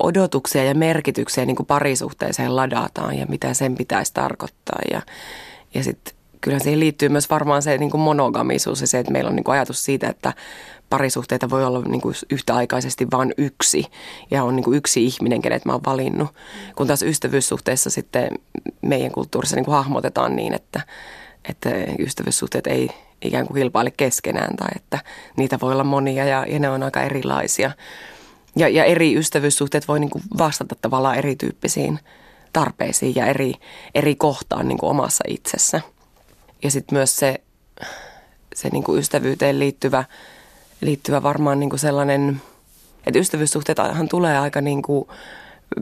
odotuksia 0.00 0.64
ja 0.64 0.74
merkityksiä 0.74 1.46
niin 1.46 1.56
kuin 1.56 1.66
parisuhteeseen 1.66 2.56
ladataan 2.56 3.18
ja 3.18 3.26
mitä 3.26 3.54
sen 3.54 3.74
pitäisi 3.74 4.14
tarkoittaa. 4.14 4.78
Ja, 4.90 5.02
ja 5.74 5.84
sitten 5.84 6.14
kyllä 6.40 6.58
siihen 6.58 6.80
liittyy 6.80 7.08
myös 7.08 7.30
varmaan 7.30 7.62
se 7.62 7.78
niin 7.78 7.90
kuin 7.90 8.00
monogamisuus 8.00 8.80
ja 8.80 8.86
se, 8.86 8.98
että 8.98 9.12
meillä 9.12 9.30
on 9.30 9.36
niin 9.36 9.44
kuin 9.44 9.52
ajatus 9.52 9.84
siitä, 9.84 10.08
että 10.08 10.32
parisuhteita 10.90 11.50
voi 11.50 11.64
olla 11.64 11.82
niin 11.82 12.00
kuin 12.00 12.14
yhtäaikaisesti 12.30 13.06
vain 13.10 13.34
yksi 13.38 13.86
ja 14.30 14.44
on 14.44 14.56
niin 14.56 14.64
kuin 14.64 14.76
yksi 14.76 15.04
ihminen, 15.04 15.42
kenet 15.42 15.64
mä 15.64 15.72
oon 15.72 15.80
valinnut. 15.86 16.34
Kun 16.76 16.86
taas 16.86 17.02
ystävyyssuhteessa 17.02 17.90
sitten 17.90 18.28
meidän 18.82 19.12
kulttuurissa 19.12 19.56
niin 19.56 19.64
kuin 19.64 19.74
hahmotetaan 19.74 20.36
niin, 20.36 20.54
että, 20.54 20.80
että 21.48 21.70
ystävyyssuhteet 21.98 22.66
ei 22.66 22.90
ikään 23.22 23.46
kuin 23.46 23.60
kilpaile 23.60 23.90
keskenään 23.90 24.56
tai 24.56 24.68
että 24.76 24.98
niitä 25.36 25.58
voi 25.60 25.72
olla 25.72 25.84
monia 25.84 26.24
ja, 26.24 26.46
ja 26.48 26.58
ne 26.58 26.70
on 26.70 26.82
aika 26.82 27.02
erilaisia. 27.02 27.70
Ja, 28.56 28.68
ja 28.68 28.84
eri 28.84 29.14
ystävyyssuhteet 29.14 29.88
voi 29.88 30.00
niin 30.00 30.10
kuin 30.10 30.24
vastata 30.38 30.74
tavallaan 30.80 31.16
erityyppisiin 31.16 31.98
tarpeisiin 32.52 33.14
ja 33.14 33.26
eri, 33.26 33.54
eri 33.94 34.14
kohtaan 34.14 34.68
niin 34.68 34.78
kuin 34.78 34.90
omassa 34.90 35.24
itsessä. 35.28 35.80
Ja 36.62 36.70
sitten 36.70 36.98
myös 36.98 37.16
se, 37.16 37.40
se 38.54 38.68
niin 38.68 38.84
kuin 38.84 38.98
ystävyyteen 38.98 39.58
liittyvä 39.58 40.04
liittyvä 40.82 41.22
varmaan 41.22 41.60
niin 41.60 41.70
kuin 41.70 41.80
sellainen, 41.80 42.42
että 43.06 43.18
ystävyyssuhteethan 43.18 44.08
tulee 44.08 44.38
aika 44.38 44.60
niin 44.60 44.82
kuin 44.82 45.08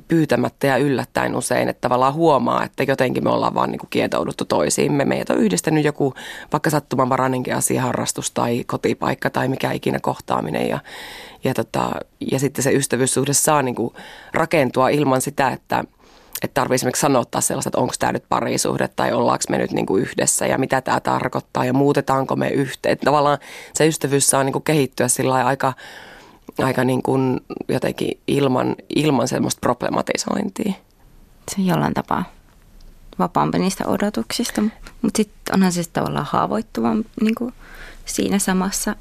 pyytämättä 0.09 0.67
ja 0.67 0.77
yllättäen 0.77 1.37
usein, 1.37 1.69
että 1.69 1.81
tavallaan 1.81 2.15
huomaa, 2.15 2.65
että 2.65 2.83
jotenkin 2.83 3.25
me 3.25 3.31
ollaan 3.31 3.55
vaan 3.55 3.71
niin 3.71 3.79
kuin 3.79 3.91
kietouduttu 3.91 4.45
toisiimme. 4.45 5.05
Meitä 5.05 5.33
on 5.33 5.39
yhdistänyt 5.39 5.85
joku 5.85 6.15
vaikka 6.53 6.71
sattumanvarainenkin 6.71 7.57
asia, 7.57 7.83
harrastus 7.83 8.31
tai 8.31 8.65
kotipaikka 8.67 9.31
tai 9.31 9.49
mikä 9.49 9.73
ikinä 9.73 9.99
kohtaaminen 10.01 10.69
ja, 10.69 10.79
ja, 11.45 11.55
tota, 11.55 11.91
ja 12.33 12.39
sitten 12.39 12.63
se 12.63 12.73
ystävyyssuhde 12.73 13.33
saa 13.33 13.63
niin 13.63 13.75
kuin 13.75 13.95
rakentua 14.33 14.89
ilman 14.89 15.21
sitä, 15.21 15.49
että– 15.49 15.85
että 16.43 16.61
tarvii 16.61 16.75
esimerkiksi 16.75 17.01
sanottaa 17.01 17.41
sellaista, 17.41 17.69
että 17.69 17.81
onko 17.81 17.95
tämä 17.99 18.13
nyt 18.13 18.25
parisuhde 18.29 18.89
tai 18.89 19.13
ollaanko 19.13 19.45
me 19.49 19.59
nyt 19.59 19.73
niin 19.73 19.87
kuin 19.87 20.03
yhdessä 20.03 20.47
ja 20.47 20.59
mitä 20.59 20.81
tämä 20.81 21.01
tarkoittaa 21.01 21.65
ja 21.65 21.73
muutetaanko 21.73 22.37
me 22.37 22.49
yhteen. 22.49 22.99
Tavallaan 22.99 23.39
se 23.75 23.87
ystävyys 23.87 24.27
saa 24.27 24.45
niin 24.45 24.53
kuin 24.53 24.63
kehittyä 24.63 25.09
sillä 25.09 25.35
aika, 25.35 25.73
aika 26.59 26.85
niin 26.85 27.03
kuin 27.03 27.41
jotenkin 27.69 28.21
ilman, 28.27 28.77
ilman 28.97 29.29
semmoista 29.29 29.61
problematisointia. 29.61 30.73
Se 31.49 31.61
on 31.61 31.67
jollain 31.67 31.95
tapaa 31.95 32.25
vapaampi 33.19 33.59
niistä 33.59 33.85
odotuksista, 33.87 34.63
mutta 35.03 35.17
sitten 35.17 35.55
onhan 35.55 35.73
se 35.73 35.83
tavallaan 35.93 36.27
haavoittuvampi 36.31 37.11
niin 37.21 37.35
kuin 37.35 37.55
siinä 38.05 38.39
samassa 38.39 38.97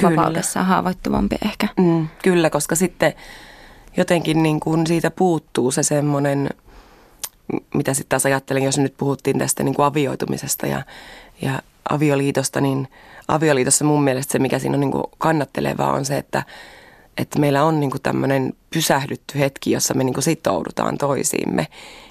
Kyllä. 0.00 0.16
vapaudessa 0.16 0.62
haavoittuvampi 0.62 1.36
ehkä. 1.44 1.68
Mm, 1.76 2.08
kyllä, 2.22 2.50
koska 2.50 2.74
sitten 2.74 3.14
jotenkin 3.96 4.42
niin 4.42 4.60
kuin 4.60 4.86
siitä 4.86 5.10
puuttuu 5.10 5.70
se 5.70 5.82
semmoinen– 5.82 6.48
mitä 7.74 7.94
sitten 7.94 8.08
taas 8.08 8.26
ajattelin, 8.26 8.62
jos 8.62 8.78
nyt 8.78 8.94
puhuttiin 8.96 9.38
tästä 9.38 9.62
niin 9.62 9.74
kuin 9.74 9.86
avioitumisesta 9.86 10.66
ja, 10.66 10.82
ja 11.42 11.62
avioliitosta, 11.90 12.60
niin 12.60 12.88
avioliitossa 13.28 13.84
mun 13.84 14.04
mielestä 14.04 14.32
se, 14.32 14.38
mikä 14.38 14.58
siinä 14.58 14.74
on 14.74 14.80
niin 14.80 14.92
kuin 14.92 15.04
kannattelevaa, 15.18 15.92
on 15.92 16.04
se, 16.04 16.18
että, 16.18 16.42
että 17.18 17.38
meillä 17.38 17.64
on 17.64 17.80
niin 17.80 17.90
tämmöinen 18.02 18.52
pysähdytty 18.70 19.38
hetki, 19.38 19.70
jossa 19.70 19.94
me 19.94 20.04
niin 20.04 20.22
sitoudutaan 20.22 20.98
toisiimme. 20.98 21.66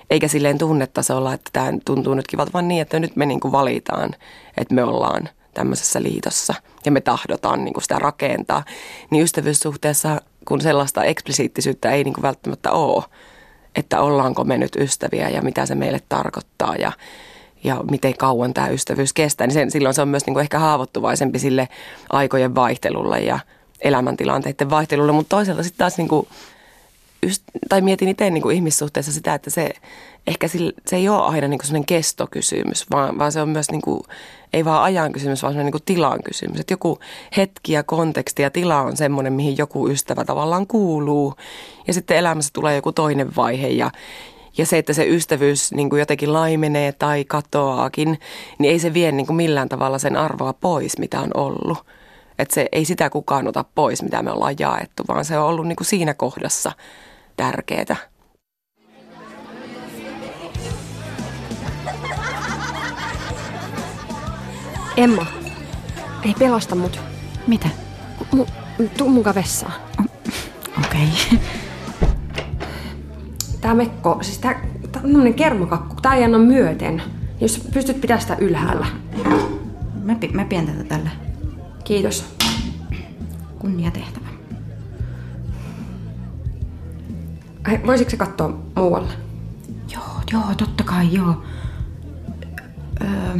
Eikä 0.09 0.27
silleen 0.27 0.57
tunnetasolla, 0.57 1.33
että 1.33 1.49
tämä 1.53 1.73
tuntuu 1.85 2.13
nyt 2.13 2.27
kivalta, 2.27 2.53
vaan 2.53 2.67
niin, 2.67 2.81
että 2.81 2.99
nyt 2.99 3.15
me 3.15 3.25
niin 3.25 3.39
valitaan, 3.51 4.15
että 4.57 4.75
me 4.75 4.83
ollaan 4.83 5.29
tämmöisessä 5.53 6.03
liitossa 6.03 6.53
ja 6.85 6.91
me 6.91 7.01
tahdotaan 7.01 7.65
niin 7.65 7.81
sitä 7.81 7.99
rakentaa. 7.99 8.63
Niin 9.09 9.23
ystävyyssuhteessa, 9.23 10.21
kun 10.47 10.61
sellaista 10.61 11.03
eksplisiittisyyttä 11.03 11.91
ei 11.91 12.03
niin 12.03 12.13
välttämättä 12.21 12.71
ole, 12.71 13.03
että 13.75 14.01
ollaanko 14.01 14.43
me 14.43 14.57
nyt 14.57 14.75
ystäviä 14.75 15.29
ja 15.29 15.41
mitä 15.41 15.65
se 15.65 15.75
meille 15.75 16.01
tarkoittaa 16.09 16.75
ja, 16.75 16.91
ja 17.63 17.83
miten 17.91 18.17
kauan 18.17 18.53
tämä 18.53 18.67
ystävyys 18.67 19.13
kestää. 19.13 19.47
Niin 19.47 19.53
sen, 19.53 19.71
silloin 19.71 19.95
se 19.95 20.01
on 20.01 20.07
myös 20.07 20.25
niin 20.25 20.39
ehkä 20.39 20.59
haavoittuvaisempi 20.59 21.39
sille 21.39 21.67
aikojen 22.09 22.55
vaihtelulle 22.55 23.19
ja 23.19 23.39
elämäntilanteiden 23.81 24.69
vaihtelulle, 24.69 25.11
mutta 25.11 25.35
toisaalta 25.35 25.63
sitten 25.63 25.77
taas 25.77 25.97
niin 25.97 26.07
kuin, 26.07 26.27
just, 27.23 27.43
tai 27.69 27.81
mietin 27.81 28.09
itse 28.09 28.29
niin 28.29 28.51
ihmissuhteessa 28.51 29.11
sitä, 29.11 29.33
että 29.33 29.49
se 29.49 29.71
ehkä 30.27 30.47
sille, 30.47 30.73
se 30.85 30.95
ei 30.95 31.09
ole 31.09 31.21
aina 31.21 31.47
niin 31.47 31.59
kuin 31.71 31.85
kestokysymys, 31.85 32.85
vaan, 32.91 33.19
vaan 33.19 33.31
se 33.31 33.41
on 33.41 33.49
myös 33.49 33.71
niin 33.71 33.81
kuin, 33.81 34.01
ei 34.53 34.65
vaan 34.65 34.83
ajan 34.83 35.11
kysymys, 35.11 35.43
vaan 35.43 35.55
niin 35.55 35.71
kuin 35.71 35.83
tilan 35.85 36.23
kysymys. 36.23 36.59
Että 36.59 36.73
joku 36.73 36.99
hetki 37.37 37.73
ja 37.73 37.83
konteksti 37.83 38.41
ja 38.41 38.51
tila 38.51 38.81
on 38.81 38.97
semmoinen, 38.97 39.33
mihin 39.33 39.57
joku 39.57 39.89
ystävä 39.89 40.25
tavallaan 40.25 40.67
kuuluu. 40.67 41.33
Ja 41.87 41.93
sitten 41.93 42.17
elämässä 42.17 42.53
tulee 42.53 42.75
joku 42.75 42.91
toinen 42.91 43.35
vaihe 43.35 43.67
ja, 43.67 43.91
ja 44.57 44.65
se, 44.65 44.77
että 44.77 44.93
se 44.93 45.07
ystävyys 45.07 45.71
niin 45.71 45.89
kuin 45.89 45.99
jotenkin 45.99 46.33
laimenee 46.33 46.91
tai 46.91 47.25
katoaakin, 47.25 48.19
niin 48.57 48.71
ei 48.71 48.79
se 48.79 48.93
vie 48.93 49.11
niin 49.11 49.27
kuin 49.27 49.37
millään 49.37 49.69
tavalla 49.69 49.99
sen 49.99 50.17
arvoa 50.17 50.53
pois, 50.53 50.97
mitä 50.97 51.21
on 51.21 51.31
ollut. 51.33 51.77
Että 52.39 52.53
se 52.53 52.69
ei 52.71 52.85
sitä 52.85 53.09
kukaan 53.09 53.47
ota 53.47 53.65
pois, 53.75 54.03
mitä 54.03 54.23
me 54.23 54.31
ollaan 54.31 54.55
jaettu, 54.59 55.03
vaan 55.07 55.25
se 55.25 55.37
on 55.37 55.45
ollut 55.45 55.67
niin 55.67 55.75
kuin 55.75 55.87
siinä 55.87 56.13
kohdassa 56.13 56.71
tärkeää. 57.37 57.95
Emma, 64.97 65.25
ei 66.23 66.35
pelasta 66.39 66.75
mut. 66.75 66.99
Mitä? 67.47 67.69
Mu, 68.31 68.45
tuu 68.97 69.09
mukaan 69.09 69.35
vessaan. 69.35 69.73
Okei. 70.85 71.09
Okay. 71.33 71.39
tää 73.61 73.73
mekko, 73.73 74.17
siis 74.21 74.37
tää, 74.37 74.53
tää 74.91 75.01
on 75.03 75.09
tämmönen 75.09 75.33
kermokakku, 75.33 75.95
tää 76.01 76.15
ei 76.15 76.23
anna 76.23 76.37
myöten. 76.37 77.01
Jos 77.41 77.67
pystyt 77.73 78.01
pitää 78.01 78.19
sitä 78.19 78.35
ylhäällä. 78.39 78.87
Mä, 80.03 80.15
pi- 80.15 80.31
mä 80.33 80.45
pidän 80.45 80.67
tätä 80.67 80.83
tällä. 80.83 81.26
Kiitos. 81.87 82.25
Kunniatehtävä. 83.59 84.27
Ai, 87.67 87.79
voisitko 87.85 88.11
se 88.11 88.17
katsoa 88.17 88.59
muualle? 88.75 89.13
Joo, 89.93 90.03
joo, 90.33 90.55
totta 90.57 90.83
kai 90.83 91.13
joo. 91.13 91.43
Öö. 93.01 93.37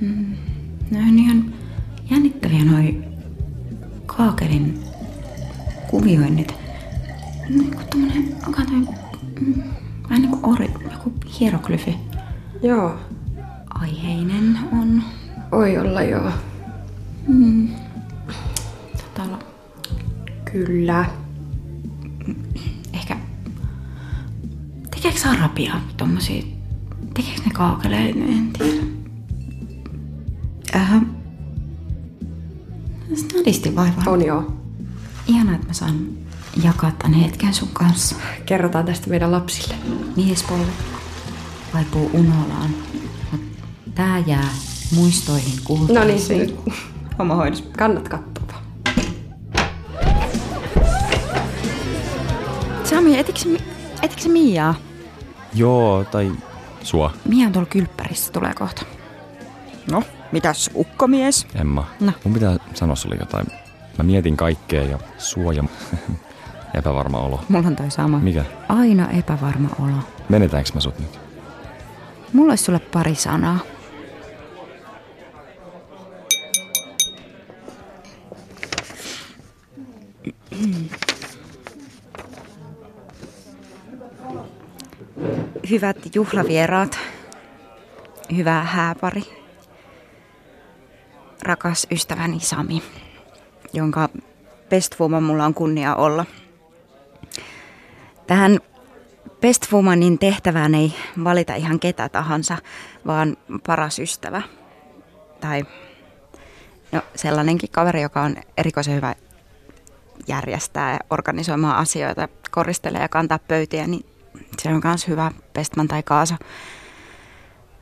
Mm, 0.00 0.36
No 0.90 0.98
on 0.98 1.18
ihan 1.18 1.54
jännittäviä 2.10 2.64
noi 2.64 3.04
kaakelin 4.06 4.84
kuvioinnit. 5.90 6.54
Niin 7.48 7.74
kuin 7.74 7.86
tommonen, 7.90 8.36
onko 8.46 8.60
toi, 8.62 8.94
mm, 9.40 9.62
vähän 10.02 10.22
niin 10.22 10.30
kuin 10.30 10.54
ori, 10.54 10.70
joku 10.92 11.12
hieroglyfi. 11.40 11.96
Joo. 12.62 12.94
Aiheinen 13.84 14.58
on. 14.72 15.02
Voi 15.52 15.78
olla 15.78 16.02
joo. 16.02 16.30
Mm. 17.28 17.68
Olla 19.18 19.38
Kyllä. 20.52 21.04
ehkä... 22.92 23.16
Tekeekö 24.90 25.28
arabia 25.28 25.74
tommosia... 25.96 26.42
Tekeekö 27.14 27.40
ne 27.44 27.50
kaakeleita? 27.52 28.18
En 28.18 28.50
tiedä. 28.58 28.86
Äh. 30.74 31.02
Snadisti 33.14 33.76
vaivaa. 33.76 34.04
On 34.06 34.26
joo. 34.26 34.52
Ihanaa, 35.26 35.54
että 35.54 35.66
mä 35.66 35.72
saan 35.72 36.08
jakaa 36.62 36.90
tän 36.90 37.12
hetken 37.12 37.54
sun 37.54 37.68
kanssa. 37.72 38.16
Kerrotaan 38.46 38.84
tästä 38.84 39.10
meidän 39.10 39.32
lapsille. 39.32 39.74
Miespolvet 40.16 40.74
vaipuu 41.74 42.10
unolaan. 42.12 42.70
Tää 43.94 44.18
jää 44.26 44.48
muistoihin 44.94 45.56
No 45.56 45.62
kultaisiin. 45.64 46.38
niin, 46.46 46.56
nyt 46.66 46.74
Oma 47.18 47.34
hoidos. 47.34 47.64
kannat 47.78 48.08
katsoa. 48.08 48.34
Sami, 52.84 53.18
etikö, 53.18 53.40
etikö 54.02 54.28
Miaa? 54.28 54.74
Joo, 55.54 56.04
tai 56.04 56.32
sua, 56.82 57.10
Mia 57.24 57.46
on 57.46 57.52
tuolla 57.52 57.68
kylppärissä, 57.68 58.32
tulee 58.32 58.54
kohta. 58.54 58.82
No, 59.90 60.02
mitäs 60.32 60.70
ukkomies? 60.74 61.46
Emma. 61.54 61.86
No. 62.00 62.12
Mun 62.24 62.34
pitää 62.34 62.56
sanoa 62.74 62.96
sulle 62.96 63.16
jotain. 63.20 63.46
Mä 63.98 64.04
mietin 64.04 64.36
kaikkea 64.36 64.82
ja 64.82 64.98
suoja... 65.18 65.64
Epävarma 66.74 67.18
olo. 67.18 67.40
Mulla 67.48 67.68
on 67.68 67.76
toi 67.76 67.90
sama. 67.90 68.18
Mikä? 68.18 68.44
Aina 68.68 69.10
epävarma 69.10 69.68
olo. 69.78 69.96
Menetäänkö 70.28 70.70
mä 70.74 70.80
sut 70.80 70.98
nyt? 70.98 71.20
Mulla 72.32 72.52
olisi 72.52 72.64
sulle 72.64 72.78
pari 72.78 73.14
sanaa. 73.14 73.58
Hyvät 85.74 86.14
juhlavieraat, 86.14 86.98
hyvä 88.36 88.62
hääpari, 88.62 89.22
rakas 91.42 91.86
ystäväni 91.90 92.40
Sami, 92.40 92.82
jonka 93.72 94.08
bestwoman 94.68 95.22
mulla 95.22 95.44
on 95.44 95.54
kunnia 95.54 95.94
olla. 95.94 96.26
Tähän 98.26 98.58
bestwomanin 99.40 100.18
tehtävään 100.18 100.74
ei 100.74 100.94
valita 101.24 101.54
ihan 101.54 101.80
ketä 101.80 102.08
tahansa, 102.08 102.56
vaan 103.06 103.36
paras 103.66 103.98
ystävä. 103.98 104.42
Tai 105.40 105.64
no, 106.92 107.02
sellainenkin 107.14 107.70
kaveri, 107.70 108.02
joka 108.02 108.22
on 108.22 108.36
erikoisen 108.56 108.94
hyvä 108.94 109.14
järjestää 110.28 110.92
ja 110.92 110.98
organisoimaan 111.10 111.76
asioita, 111.76 112.28
koristelee 112.50 113.02
ja 113.02 113.08
kantaa 113.08 113.38
pöytiä, 113.38 113.86
niin 113.86 114.13
se 114.62 114.68
on 114.68 114.80
myös 114.84 115.08
hyvä 115.08 115.32
bestman 115.52 115.88
tai 115.88 116.02
kaasa. 116.02 116.36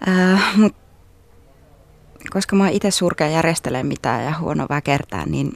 Ää, 0.06 0.38
mut, 0.56 0.76
koska 2.30 2.56
mä 2.56 2.68
itse 2.68 2.90
surkea 2.90 3.28
järjestelee 3.28 3.82
mitään 3.82 4.24
ja 4.24 4.38
huono 4.38 4.66
väkertää, 4.68 5.26
niin 5.26 5.52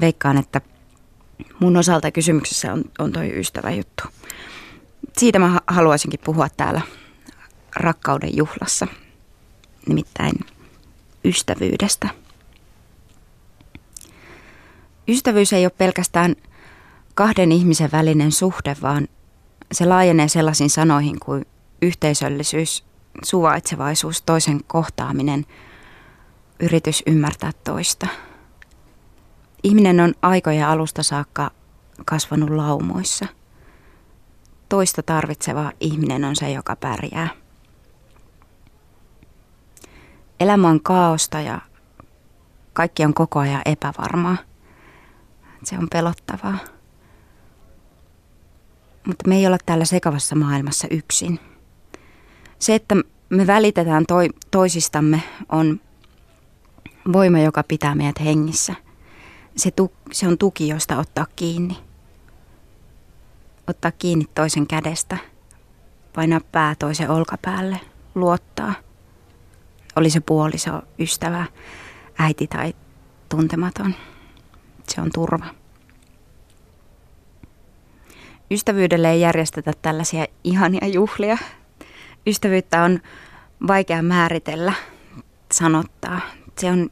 veikkaan, 0.00 0.38
että 0.38 0.60
mun 1.60 1.76
osalta 1.76 2.10
kysymyksessä 2.10 2.72
on, 2.72 2.84
on 2.98 3.12
toi 3.12 3.38
ystävä 3.38 3.70
juttu. 3.70 4.02
Siitä 5.16 5.38
mä 5.38 5.48
ha- 5.48 5.60
haluaisinkin 5.66 6.20
puhua 6.24 6.48
täällä 6.56 6.80
rakkauden 7.76 8.36
juhlassa, 8.36 8.86
nimittäin 9.88 10.34
ystävyydestä. 11.24 12.08
Ystävyys 15.08 15.52
ei 15.52 15.64
ole 15.64 15.72
pelkästään 15.78 16.36
kahden 17.14 17.52
ihmisen 17.52 17.92
välinen 17.92 18.32
suhde, 18.32 18.76
vaan 18.82 19.08
se 19.72 19.86
laajenee 19.86 20.28
sellaisiin 20.28 20.70
sanoihin 20.70 21.20
kuin 21.20 21.46
yhteisöllisyys, 21.82 22.84
suvaitsevaisuus, 23.24 24.22
toisen 24.22 24.64
kohtaaminen, 24.66 25.46
yritys 26.60 27.02
ymmärtää 27.06 27.50
toista. 27.64 28.06
Ihminen 29.62 30.00
on 30.00 30.14
aikojen 30.22 30.66
alusta 30.66 31.02
saakka 31.02 31.50
kasvanut 32.04 32.50
laumoissa. 32.50 33.26
Toista 34.68 35.02
tarvitseva 35.02 35.72
ihminen 35.80 36.24
on 36.24 36.36
se, 36.36 36.50
joka 36.50 36.76
pärjää. 36.76 37.28
Elämä 40.40 40.68
on 40.68 40.82
kaaosta 40.82 41.40
ja 41.40 41.60
kaikki 42.72 43.04
on 43.04 43.14
koko 43.14 43.38
ajan 43.38 43.62
epävarmaa. 43.64 44.36
Se 45.64 45.78
on 45.78 45.88
pelottavaa. 45.92 46.58
Mutta 49.06 49.28
me 49.28 49.36
ei 49.36 49.46
olla 49.46 49.58
täällä 49.66 49.84
sekavassa 49.84 50.36
maailmassa 50.36 50.88
yksin. 50.90 51.40
Se, 52.58 52.74
että 52.74 52.96
me 53.28 53.46
välitetään 53.46 54.04
toi, 54.08 54.28
toisistamme, 54.50 55.22
on 55.52 55.80
voima, 57.12 57.38
joka 57.38 57.62
pitää 57.62 57.94
meidät 57.94 58.20
hengissä. 58.20 58.74
Se, 59.56 59.70
tu, 59.70 59.92
se 60.12 60.28
on 60.28 60.38
tuki, 60.38 60.68
josta 60.68 60.98
ottaa 60.98 61.26
kiinni. 61.36 61.78
Ottaa 63.66 63.90
kiinni 63.90 64.24
toisen 64.34 64.66
kädestä, 64.66 65.16
painaa 66.14 66.40
pää 66.52 66.74
toisen 66.74 67.10
olkapäälle, 67.10 67.80
luottaa. 68.14 68.74
Oli 69.96 70.10
se 70.10 70.20
puoliso, 70.20 70.82
ystävä, 70.98 71.46
äiti 72.18 72.46
tai 72.46 72.74
tuntematon. 73.28 73.94
Se 74.88 75.00
on 75.00 75.10
turva. 75.14 75.46
Ystävyydelle 78.50 79.10
ei 79.10 79.20
järjestetä 79.20 79.72
tällaisia 79.82 80.26
ihania 80.44 80.86
juhlia. 80.86 81.38
Ystävyyttä 82.26 82.82
on 82.82 83.00
vaikea 83.66 84.02
määritellä, 84.02 84.72
sanottaa. 85.52 86.20
Se 86.58 86.70
on 86.70 86.90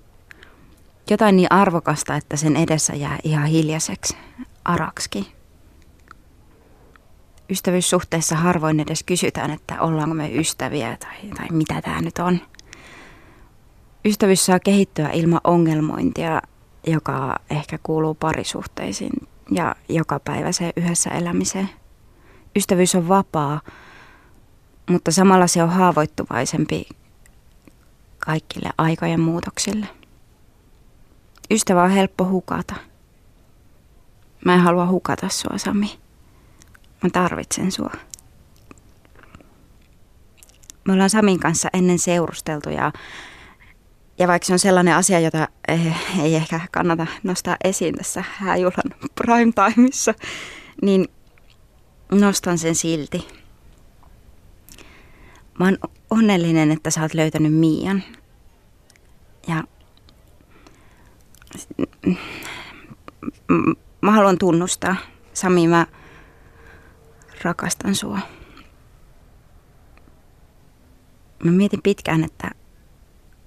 jotain 1.10 1.36
niin 1.36 1.52
arvokasta, 1.52 2.16
että 2.16 2.36
sen 2.36 2.56
edessä 2.56 2.94
jää 2.94 3.18
ihan 3.24 3.46
hiljaiseksi, 3.46 4.16
araksi. 4.64 5.34
Ystävyyssuhteessa 7.50 8.36
harvoin 8.36 8.80
edes 8.80 9.02
kysytään, 9.02 9.50
että 9.50 9.80
ollaanko 9.80 10.14
me 10.14 10.32
ystäviä 10.34 10.96
tai, 11.00 11.30
tai 11.36 11.46
mitä 11.50 11.82
tämä 11.82 12.00
nyt 12.00 12.18
on. 12.18 12.40
Ystävyys 14.04 14.46
saa 14.46 14.60
kehittyä 14.60 15.10
ilman 15.10 15.40
ongelmointia, 15.44 16.42
joka 16.86 17.36
ehkä 17.50 17.78
kuuluu 17.82 18.14
parisuhteisiin 18.14 19.12
ja 19.54 19.74
joka 19.88 20.20
päivä 20.20 20.52
se 20.52 20.72
yhdessä 20.76 21.10
elämiseen. 21.10 21.70
Ystävyys 22.56 22.94
on 22.94 23.08
vapaa, 23.08 23.60
mutta 24.90 25.12
samalla 25.12 25.46
se 25.46 25.62
on 25.62 25.70
haavoittuvaisempi 25.70 26.88
kaikille 28.18 28.70
aikojen 28.78 29.20
muutoksille. 29.20 29.86
Ystävä 31.50 31.82
on 31.82 31.90
helppo 31.90 32.24
hukata. 32.24 32.74
Mä 34.44 34.54
en 34.54 34.60
halua 34.60 34.86
hukata 34.86 35.28
sua, 35.28 35.58
Sami. 35.58 35.98
Mä 37.02 37.10
tarvitsen 37.12 37.72
sua. 37.72 37.92
Me 40.84 40.92
ollaan 40.92 41.10
Samin 41.10 41.40
kanssa 41.40 41.68
ennen 41.72 41.98
seurusteltu 41.98 42.70
ja, 42.70 42.92
ja 44.18 44.28
vaikka 44.28 44.46
se 44.46 44.52
on 44.52 44.58
sellainen 44.58 44.94
asia, 44.94 45.20
jota 45.20 45.48
eh, 45.68 45.96
ei 46.22 46.34
ehkä 46.34 46.60
kannata 46.70 47.06
nostaa 47.22 47.56
esiin 47.64 47.94
tässä 47.94 48.24
hääjuhlan 48.30 49.10
prime 49.14 49.52
timeissa, 49.52 50.14
niin 50.82 51.08
nostan 52.12 52.58
sen 52.58 52.74
silti. 52.74 53.28
Mä 55.58 55.64
oon 55.64 55.78
onnellinen, 56.10 56.70
että 56.70 56.90
sä 56.90 57.02
oot 57.02 57.14
löytänyt 57.14 57.54
Mian. 57.54 58.02
Ja 59.48 59.64
mä 64.00 64.10
haluan 64.10 64.38
tunnustaa. 64.38 64.96
Sami, 65.32 65.68
mä 65.68 65.86
rakastan 67.42 67.94
sua. 67.94 68.18
Mä 71.44 71.50
mietin 71.52 71.82
pitkään, 71.82 72.24
että 72.24 72.50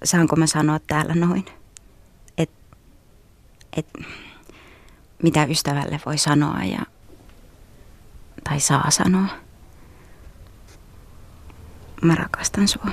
saanko 0.04 0.36
mä 0.36 0.46
sanoa 0.46 0.78
täällä 0.78 1.14
noin. 1.14 1.46
Et, 2.38 2.50
et, 3.76 3.86
mitä 5.22 5.44
ystävälle 5.44 6.00
voi 6.06 6.18
sanoa 6.18 6.64
ja, 6.64 6.80
tai 8.44 8.60
saa 8.60 8.90
sanoa. 8.90 9.26
Mä 12.02 12.14
rakastan 12.14 12.68
sua. 12.68 12.90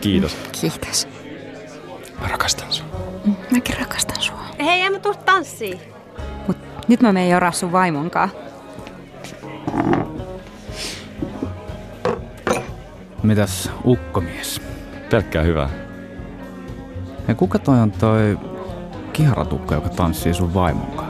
Kiitos. 0.00 0.36
Kiitos. 0.60 1.08
Mä 2.20 2.28
rakastan 2.28 2.72
sua. 2.72 2.86
Mäkin 3.50 3.78
rakastan 3.78 4.22
sua. 4.22 4.41
Hei, 4.64 4.80
en 4.80 4.92
mä 4.92 4.98
tuu 4.98 5.14
tanssiin. 5.14 5.80
Mut 6.46 6.56
nyt 6.88 7.00
mä 7.00 7.12
menen 7.12 7.30
joraa 7.30 7.52
sun 7.52 7.72
vaimonkaan. 7.72 8.30
Mitäs 13.22 13.70
ukkomies? 13.84 14.60
Pelkkää 15.10 15.42
hyvää. 15.42 15.68
Ja 17.28 17.34
kuka 17.34 17.58
toi 17.58 17.80
on 17.80 17.92
toi 17.92 18.38
kiharatukka, 19.12 19.74
joka 19.74 19.88
tanssii 19.88 20.34
sun 20.34 20.54
vaimon 20.54 20.86
kanssa? 20.86 21.01